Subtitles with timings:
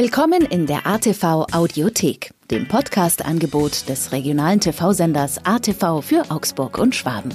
[0.00, 7.34] Willkommen in der ATV Audiothek, dem Podcast-Angebot des regionalen TV-Senders ATV für Augsburg und Schwaben.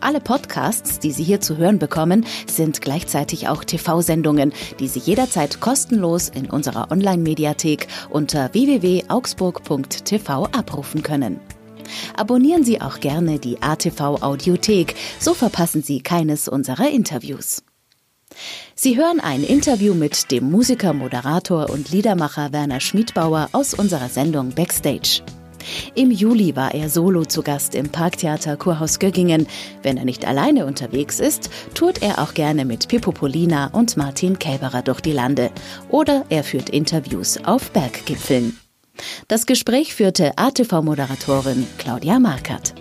[0.00, 5.60] Alle Podcasts, die Sie hier zu hören bekommen, sind gleichzeitig auch TV-Sendungen, die Sie jederzeit
[5.60, 11.40] kostenlos in unserer Online-Mediathek unter www.augsburg.tv abrufen können.
[12.16, 17.64] Abonnieren Sie auch gerne die ATV Audiothek, so verpassen Sie keines unserer Interviews.
[18.74, 24.50] Sie hören ein Interview mit dem Musiker, Moderator und Liedermacher Werner Schmiedbauer aus unserer Sendung
[24.50, 25.22] Backstage.
[25.94, 29.46] Im Juli war er solo zu Gast im Parktheater Kurhaus Göggingen.
[29.82, 34.38] Wenn er nicht alleine unterwegs ist, tourt er auch gerne mit Pippo Polina und Martin
[34.38, 35.50] Kälberer durch die Lande.
[35.88, 38.58] Oder er führt Interviews auf Berggipfeln.
[39.28, 42.74] Das Gespräch führte ATV-Moderatorin Claudia Markert.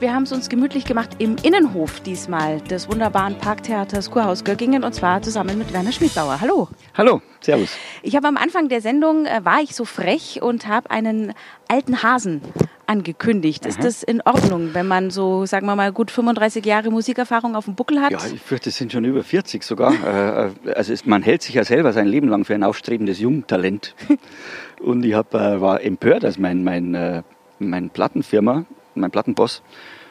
[0.00, 4.94] Wir haben es uns gemütlich gemacht im Innenhof diesmal des wunderbaren Parktheaters Kurhaus Göggingen und
[4.94, 6.40] zwar zusammen mit Werner Schmidbauer.
[6.40, 6.68] Hallo.
[6.96, 7.76] Hallo, servus.
[8.02, 11.34] Ich habe am Anfang der Sendung, äh, war ich so frech und habe einen
[11.68, 12.40] alten Hasen
[12.86, 13.64] angekündigt.
[13.64, 13.68] Aha.
[13.68, 17.66] Ist das in Ordnung, wenn man so, sagen wir mal, gut 35 Jahre Musikerfahrung auf
[17.66, 18.12] dem Buckel hat?
[18.12, 19.92] Ja, ich fürchte, es sind schon über 40 sogar.
[20.10, 23.20] Äh, äh, also es, man hält sich ja selber sein Leben lang für ein aufstrebendes
[23.20, 23.94] Jungtalent.
[24.80, 27.22] und ich hab, äh, war empört, als mein, mein,
[27.58, 29.62] mein Plattenfirma mein Plattenboss,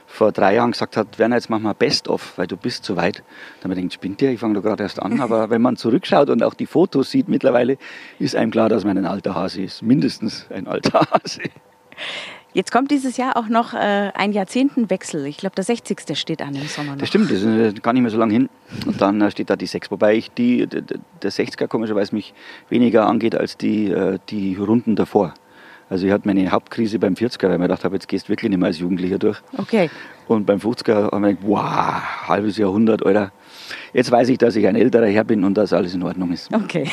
[0.10, 3.24] vor drei Jahren gesagt hat, Werner, jetzt machen wir Best-of, weil du bist zu weit.
[3.62, 5.22] Da ich gedacht, spinnt der, ich fange da gerade erst an.
[5.22, 7.78] Aber wenn man zurückschaut und auch die Fotos sieht mittlerweile,
[8.18, 9.82] ist einem klar, dass man ein alter Hase ist.
[9.82, 11.42] Mindestens ein alter Hase.
[12.52, 13.78] Jetzt kommt dieses Jahr auch noch äh,
[14.16, 15.28] ein Jahrzehntenwechsel.
[15.28, 16.18] Ich glaube, der 60.
[16.18, 16.98] steht an im Sommer noch.
[16.98, 18.50] Das stimmt, das ist äh, gar nicht mehr so lange hin.
[18.88, 19.92] Und dann äh, steht da die 6.
[19.92, 22.34] Wobei ich die, der 60er komischerweise mich
[22.70, 25.36] weniger angeht als die, äh, die Runden davor.
[25.90, 28.30] Also ich hatte meine Hauptkrise beim 40er, weil ich mir gedacht habe, jetzt gehst du
[28.30, 29.40] wirklich nicht mehr als Jugendlicher durch.
[29.58, 29.90] Okay.
[30.28, 33.32] Und beim 50er habe ich gedacht, wow, halbes Jahrhundert, Alter.
[33.94, 36.54] Jetzt weiß ich, dass ich ein älterer Herr bin und dass alles in Ordnung ist.
[36.54, 36.90] Okay.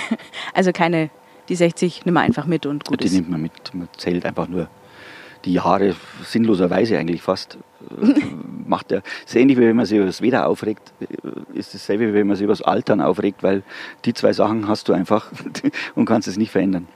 [0.54, 1.10] Also keine,
[1.48, 3.12] die 60 nimmt man einfach mit und gut Die ist.
[3.12, 3.52] nimmt man mit.
[3.74, 4.68] Man zählt einfach nur
[5.44, 7.58] die Jahre sinnloserweise eigentlich fast.
[8.66, 10.92] macht ja, ist ähnlich wie wenn man sich über das Wetter aufregt,
[11.54, 13.62] ist dasselbe wie wenn man sich über das Altern aufregt, weil
[14.04, 15.30] die zwei Sachen hast du einfach
[15.94, 16.88] und kannst es nicht verändern.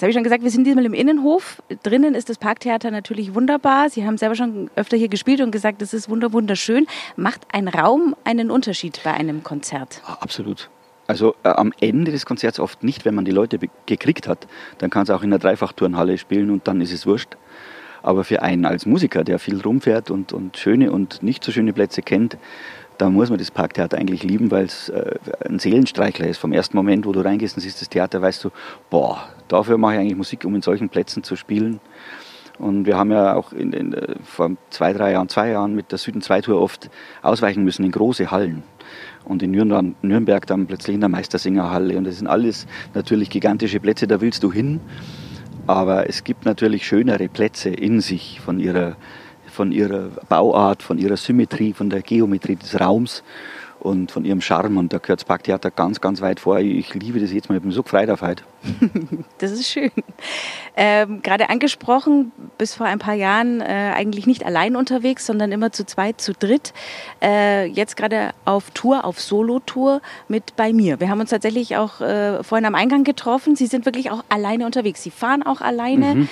[0.00, 1.62] Jetzt habe ich schon gesagt, wir sind diesmal im Innenhof.
[1.82, 3.90] Drinnen ist das Parktheater natürlich wunderbar.
[3.90, 6.86] Sie haben selber schon öfter hier gespielt und gesagt, es ist wunderschön.
[7.16, 10.00] Macht ein Raum einen Unterschied bei einem Konzert?
[10.06, 10.70] Absolut.
[11.06, 14.46] Also äh, am Ende des Konzerts oft nicht, wenn man die Leute gekriegt hat.
[14.78, 17.36] Dann kann es auch in einer Dreifachturnhalle spielen und dann ist es wurscht.
[18.02, 21.74] Aber für einen als Musiker, der viel rumfährt und, und schöne und nicht so schöne
[21.74, 22.38] Plätze kennt,
[23.00, 25.14] da muss man das Parktheater eigentlich lieben, weil es äh,
[25.48, 26.38] ein Seelenstreichler ist.
[26.38, 28.50] Vom ersten Moment, wo du reingehst und siehst das Theater, weißt du,
[28.90, 31.80] boah, dafür mache ich eigentlich Musik, um in solchen Plätzen zu spielen.
[32.58, 35.92] Und wir haben ja auch in, in, äh, vor zwei, drei Jahren, zwei Jahren mit
[35.92, 36.90] der Süden 2 Tour oft
[37.22, 38.64] ausweichen müssen in große Hallen.
[39.24, 41.96] Und in Nürnberg, Nürnberg dann plötzlich in der Meistersingerhalle.
[41.96, 44.80] Und das sind alles natürlich gigantische Plätze, da willst du hin.
[45.66, 48.96] Aber es gibt natürlich schönere Plätze in sich von ihrer
[49.50, 53.22] von ihrer Bauart, von ihrer Symmetrie, von der Geometrie des Raums
[53.80, 54.78] und von ihrem Charme.
[54.78, 56.58] Und da gehört das Parktheater ganz, ganz weit vor.
[56.60, 57.56] Ich liebe das jetzt mal.
[57.56, 58.44] Ich bin so gefreut auf heute.
[59.38, 59.90] das ist schön.
[60.76, 65.72] Ähm, Gerade angesprochen, bis vor ein paar Jahren äh, eigentlich nicht allein unterwegs, sondern immer
[65.72, 66.72] zu zweit, zu dritt.
[67.22, 71.00] Äh, jetzt gerade auf Tour, auf Solo-Tour mit bei mir.
[71.00, 73.56] Wir haben uns tatsächlich auch äh, vorhin am Eingang getroffen.
[73.56, 75.02] Sie sind wirklich auch alleine unterwegs.
[75.02, 76.14] Sie fahren auch alleine.
[76.14, 76.28] Mhm.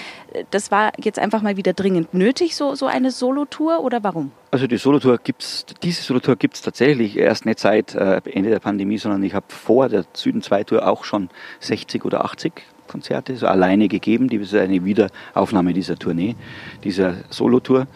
[0.50, 4.33] Das war jetzt einfach mal wieder dringend nötig, so, so eine Solo-Tour oder warum?
[4.50, 8.60] Also die Solotour gibt's, diese Solotour gibt es tatsächlich erst nicht seit äh, Ende der
[8.60, 11.28] Pandemie, sondern ich habe vor der Süden 2 Tour auch schon
[11.60, 12.52] 60 oder 80
[12.88, 14.28] Konzerte so alleine gegeben.
[14.28, 16.34] Die ist eine Wiederaufnahme dieser Tournee,
[16.82, 17.86] dieser Solotour,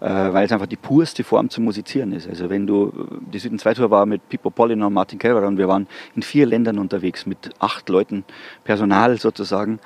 [0.00, 2.28] äh, weil es einfach die purste Form zum Musizieren ist.
[2.28, 2.92] Also wenn du,
[3.32, 6.22] die Süden 2 Tour war mit Pippo Pollin und Martin Kellerer und wir waren in
[6.22, 8.24] vier Ländern unterwegs mit acht Leuten,
[8.62, 9.80] Personal sozusagen.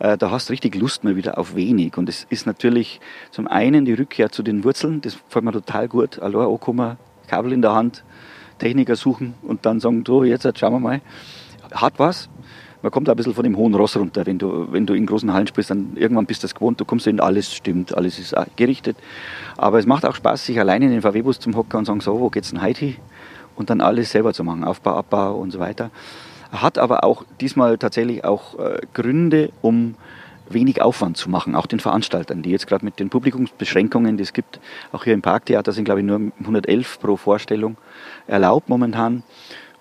[0.00, 1.96] Äh, da hast du richtig Lust mal wieder auf wenig.
[1.96, 5.88] Und es ist natürlich zum einen die Rückkehr zu den Wurzeln, das gefällt mir total
[5.88, 6.18] gut.
[6.18, 6.98] Allein ankommen,
[7.28, 8.04] Kabel in der Hand,
[8.58, 11.00] Techniker suchen und dann sagen, jetzt, jetzt schauen wir mal.
[11.72, 12.28] Hat was.
[12.82, 14.24] Man kommt ein bisschen von dem hohen Ross runter.
[14.24, 16.84] Wenn du, wenn du in großen Hallen spielst, dann irgendwann bist du das gewohnt, du
[16.84, 18.96] kommst in alles stimmt, alles ist gerichtet.
[19.56, 22.20] Aber es macht auch Spaß, sich alleine in den VW-Bus zum Hocker und sagen, so,
[22.20, 22.96] wo geht's denn heute hin?
[23.56, 25.90] Und dann alles selber zu machen, Aufbau, Abbau und so weiter
[26.52, 29.94] hat aber auch diesmal tatsächlich auch äh, Gründe, um
[30.50, 34.32] wenig Aufwand zu machen, auch den Veranstaltern, die jetzt gerade mit den Publikumsbeschränkungen, die es
[34.32, 34.60] gibt,
[34.92, 37.76] auch hier im Parktheater sind glaube ich nur 111 pro Vorstellung
[38.26, 39.22] erlaubt momentan.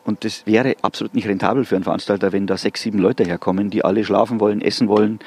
[0.08, 3.70] Und das wäre absolut nicht rentabel für einen Veranstalter, wenn da sechs, sieben Leute herkommen,
[3.70, 5.20] die alle schlafen wollen, essen wollen,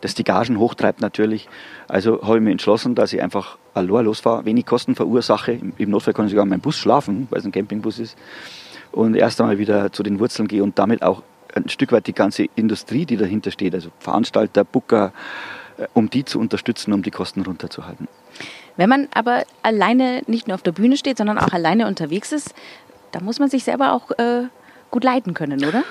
[0.00, 1.48] das die Gagen hochtreibt natürlich.
[1.88, 5.58] Also habe ich mir entschlossen, dass ich einfach allein losfahre, wenig Kosten verursache.
[5.76, 8.16] Im Notfall kann ich sogar in meinem Bus schlafen, weil es ein Campingbus ist
[8.92, 11.24] und erst einmal wieder zu den Wurzeln gehe und damit auch
[11.56, 15.12] ein Stück weit die ganze Industrie, die dahinter steht, also Veranstalter, Booker,
[15.78, 18.06] äh, um die zu unterstützen, um die Kosten runterzuhalten.
[18.76, 22.54] Wenn man aber alleine nicht nur auf der Bühne steht, sondern auch alleine unterwegs ist,
[23.12, 24.44] da muss man sich selber auch äh,
[24.90, 25.84] gut leiten können, oder?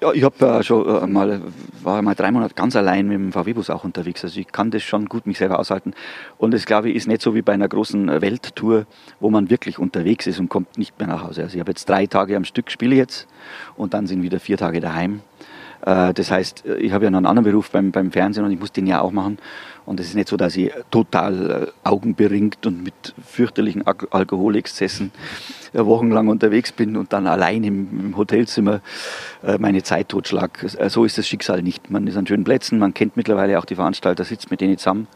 [0.00, 1.40] Ja, ich habe äh, schon äh, mal,
[1.82, 4.22] war mal drei Monate ganz allein mit dem VW-Bus auch unterwegs.
[4.24, 5.94] Also ich kann das schon gut mich selber aushalten.
[6.36, 8.86] Und das, glaube ich, ist nicht so wie bei einer großen äh, Welttour,
[9.20, 11.42] wo man wirklich unterwegs ist und kommt nicht mehr nach Hause.
[11.42, 13.26] Also ich habe jetzt drei Tage am Stück, spiele jetzt
[13.76, 15.20] und dann sind wieder vier Tage daheim.
[15.84, 18.58] Äh, das heißt, ich habe ja noch einen anderen Beruf beim, beim Fernsehen und ich
[18.58, 19.38] muss den ja auch machen.
[19.86, 25.12] Und es ist nicht so, dass ich total äh, augenberingt und mit fürchterlichen Al Alkoholexzessen
[25.74, 28.80] äh, wochenlang unterwegs bin und dann allein im, im Hotelzimmer
[29.58, 30.64] meine Zeit totschlag.
[30.88, 31.90] So ist das Schicksal nicht.
[31.90, 35.06] Man ist an schönen Plätzen, man kennt mittlerweile auch die Veranstalter, sitzt mit denen zusammen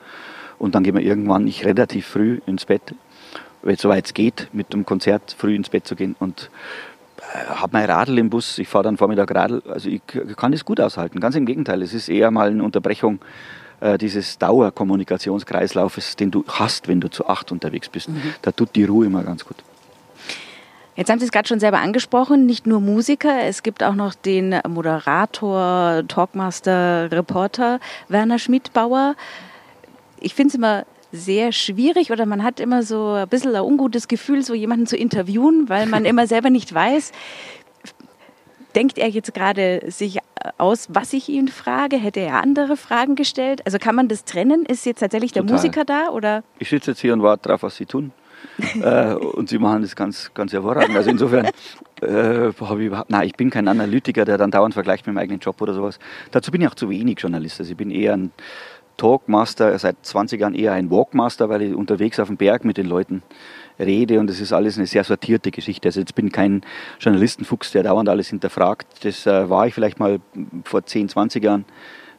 [0.59, 2.95] und dann gehen wir irgendwann, ich relativ früh ins Bett,
[3.77, 6.51] soweit es geht, mit dem Konzert früh ins Bett zu gehen und
[7.49, 10.03] habe mein Radl im Bus, ich fahre dann Vormittag Radl, also ich
[10.37, 11.21] kann das gut aushalten.
[11.21, 13.21] Ganz im Gegenteil, es ist eher mal eine Unterbrechung
[13.81, 18.09] äh, dieses Dauerkommunikationskreislaufes, den du hast, wenn du zu acht unterwegs bist.
[18.09, 18.35] Mhm.
[18.43, 19.57] Da tut die Ruhe immer ganz gut.
[20.97, 24.15] Jetzt haben Sie es gerade schon selber angesprochen, nicht nur Musiker, es gibt auch noch
[24.15, 27.79] den Moderator, Talkmaster, Reporter
[28.09, 29.15] Werner Schmidbauer.
[30.19, 34.09] Ich finde es immer sehr schwierig oder man hat immer so ein bisschen ein ungutes
[34.09, 37.13] Gefühl, so jemanden zu interviewen, weil man immer selber nicht weiß,
[38.75, 40.19] denkt er jetzt gerade sich
[40.59, 41.97] aus, was ich ihn frage?
[41.97, 43.63] Hätte er andere Fragen gestellt?
[43.65, 44.65] Also kann man das trennen?
[44.67, 45.57] Ist jetzt tatsächlich der Total.
[45.57, 46.45] Musiker da oder?
[46.59, 48.13] Ich sitze jetzt hier und warte darauf, was Sie tun.
[48.83, 50.97] äh, und Sie machen das ganz, ganz hervorragend.
[50.97, 51.47] Also insofern
[52.01, 55.23] äh, habe ich überhaupt, nein, ich bin kein Analytiker, der dann dauernd vergleicht mit meinem
[55.25, 55.99] eigenen Job oder sowas.
[56.31, 57.59] Dazu bin ich auch zu wenig Journalist.
[57.59, 58.31] Also ich bin eher ein
[58.99, 62.87] Talkmaster, seit 20 Jahren eher ein Walkmaster, weil ich unterwegs auf dem Berg mit den
[62.87, 63.23] Leuten
[63.79, 65.89] rede und es ist alles eine sehr sortierte Geschichte.
[65.89, 66.63] Also jetzt bin kein
[67.01, 69.05] Journalistenfuchs, der dauernd alles hinterfragt.
[69.05, 70.21] Das äh, war ich vielleicht mal
[70.65, 71.65] vor 10, 20 Jahren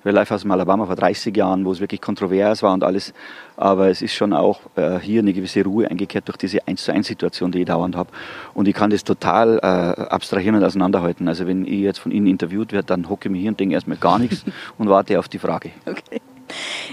[0.04, 3.14] bei Live aus Alabama vor 30 Jahren, wo es wirklich kontrovers war und alles.
[3.58, 6.94] Aber es ist schon auch äh, hier eine gewisse Ruhe eingekehrt durch diese 1 zu
[6.94, 8.10] 1 Situation, die ich dauernd habe.
[8.54, 11.28] Und ich kann das total äh, abstrahieren und auseinanderhalten.
[11.28, 13.76] Also wenn ich jetzt von Ihnen interviewt werde, dann hocke ich mich hier und denke
[13.76, 14.46] erstmal gar nichts
[14.78, 15.72] und warte auf die Frage.
[15.86, 16.22] Okay.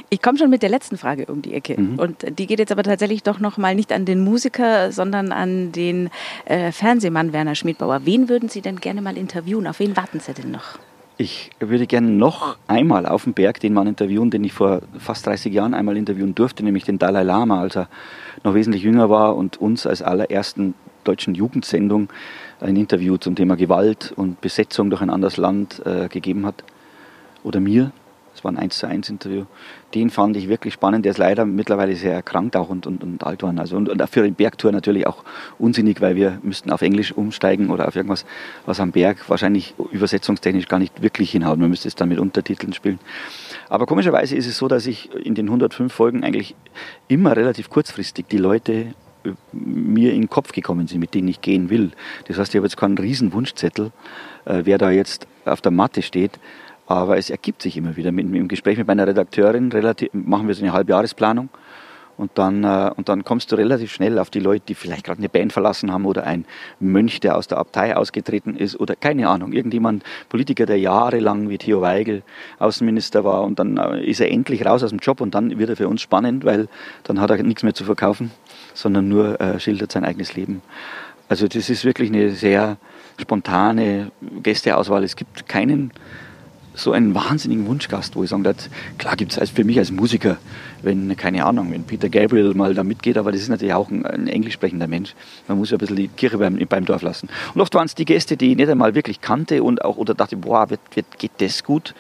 [0.09, 1.81] Ich komme schon mit der letzten Frage um die Ecke.
[1.81, 1.99] Mhm.
[1.99, 5.73] Und die geht jetzt aber tatsächlich doch noch mal nicht an den Musiker, sondern an
[5.73, 6.11] den
[6.45, 8.01] äh, Fernsehmann Werner Schmidbauer.
[8.05, 9.67] Wen würden Sie denn gerne mal interviewen?
[9.67, 10.79] Auf wen warten Sie denn noch?
[11.19, 15.27] Ich würde gerne noch einmal auf dem Berg den Mann interviewen, den ich vor fast
[15.27, 17.89] 30 Jahren einmal interviewen durfte, nämlich den Dalai Lama, als er
[18.45, 20.75] noch wesentlich jünger war und uns als allerersten
[21.05, 22.11] deutschen Jugendsendung
[22.61, 26.63] ein Interview zum Thema Gewalt und Besetzung durch ein anderes Land äh, gegeben hat.
[27.45, 27.93] Oder mir,
[28.37, 29.47] das war ein 1 zu 1 Interview.
[29.95, 31.07] Den fand ich wirklich spannend.
[31.07, 33.59] Der ist leider mittlerweile sehr erkrankt auch und, und, und alt worden.
[33.59, 35.25] Also und, und für eine Bergtour natürlich auch
[35.59, 38.27] unsinnig, weil wir müssten auf Englisch umsteigen oder auf irgendwas,
[38.67, 41.59] was am Berg wahrscheinlich übersetzungstechnisch gar nicht wirklich hinhaut.
[41.59, 42.99] Man müsste es dann mit Untertiteln spielen.
[43.71, 46.55] Aber komischerweise ist es so, dass ich in den 105 Folgen eigentlich
[47.09, 48.73] immer relativ kurzfristig die Leute
[49.25, 51.93] äh, mir in den Kopf gekommen sind, mit denen ich gehen will.
[52.29, 53.93] Das heißt, ich habe jetzt keinen riesen Wunschzettel,
[54.45, 56.39] äh, wer da jetzt auf der Matte steht.
[56.87, 58.13] Aber es ergibt sich immer wieder.
[58.13, 61.49] Mit, Im Gespräch mit meiner Redakteurin relativ, machen wir so eine Halbjahresplanung.
[62.17, 65.19] Und dann, äh, und dann kommst du relativ schnell auf die Leute, die vielleicht gerade
[65.19, 66.47] eine Band verlassen haben oder ein
[66.81, 71.59] Mönch, der aus der Abtei ausgetreten ist oder keine Ahnung, irgendjemand, Politiker, der jahrelang wie
[71.59, 72.23] Theo Weigel
[72.59, 75.69] Außenminister war und dann äh, ist er endlich raus aus dem Job und dann wird
[75.69, 76.69] er für uns spannend, weil
[77.03, 78.31] dann hat er nichts mehr zu verkaufen,
[78.73, 80.63] sondern nur äh, schildert sein eigenes Leben.
[81.29, 82.79] Also das ist wirklich eine sehr
[83.21, 84.11] spontane
[84.43, 85.05] Gästeauswahl.
[85.05, 85.91] Es gibt keinen
[86.77, 88.59] so einen wahnsinnigen Wunschgast, wo ich sagen würde,
[88.99, 90.37] klar gibt es für mich als Musiker,
[90.83, 94.05] wenn, keine Ahnung, wenn Peter Gabriel mal da mitgeht, aber das ist natürlich auch ein,
[94.05, 95.15] ein englisch sprechender Mensch.
[95.49, 97.29] Man muss ja ein bisschen die Kirche beim, beim Dorf lassen.
[97.55, 100.15] Und oft waren es die Gäste, die ich nicht einmal wirklich kannte und auch oder
[100.15, 101.95] dachte, boah, wird, wird, geht das gut?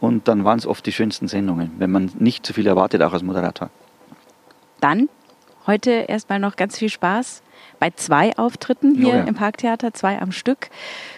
[0.00, 3.12] Und dann waren es oft die schönsten Sendungen, wenn man nicht zu viel erwartet, auch
[3.12, 3.70] als Moderator.
[4.80, 5.08] Dann
[5.66, 7.42] heute erstmal noch ganz viel Spaß
[7.78, 9.24] bei zwei Auftritten hier oh ja.
[9.24, 10.70] im Parktheater, zwei am Stück.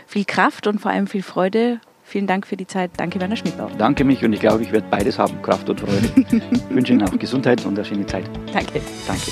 [0.07, 2.91] Viel Kraft und vor allem viel Freude Vielen Dank für die Zeit.
[2.97, 3.71] Danke, Werner Schmidbauer.
[3.77, 6.09] Danke mich und ich glaube, ich werde beides haben, Kraft und Freude.
[6.51, 8.25] ich wünsche Ihnen auch Gesundheit und eine schöne Zeit.
[8.51, 8.81] Danke.
[9.07, 9.31] Danke.